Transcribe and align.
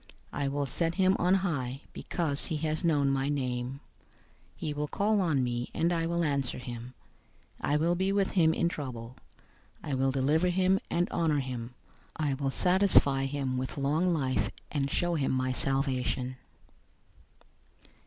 I 0.33 0.47
will 0.47 0.65
set 0.65 0.95
him 0.95 1.15
on 1.19 1.35
high, 1.45 1.81
because 1.93 2.45
he 2.45 2.57
has 2.65 2.83
known 2.83 3.11
my 3.11 3.29
name. 3.29 3.73
091:015 4.53 4.53
He 4.55 4.73
will 4.73 4.87
call 4.87 5.21
on 5.21 5.43
me, 5.43 5.69
and 5.75 5.93
I 5.93 6.07
will 6.07 6.23
answer 6.23 6.57
him. 6.57 6.95
I 7.61 7.77
will 7.77 7.93
be 7.93 8.11
with 8.11 8.31
him 8.31 8.51
in 8.51 8.67
trouble. 8.67 9.15
I 9.83 9.93
will 9.93 10.09
deliver 10.11 10.47
him, 10.49 10.79
and 10.89 11.07
honor 11.11 11.37
him. 11.37 11.75
091:016 12.19 12.31
I 12.31 12.33
will 12.33 12.49
satisfy 12.49 13.25
him 13.25 13.57
with 13.59 13.77
long 13.77 14.11
life, 14.11 14.49
and 14.71 14.89
show 14.89 15.13
him 15.13 15.31
my 15.33 15.51
salvation." 15.51 16.37